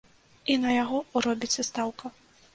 [0.53, 2.15] І на яго робіцца стаўка.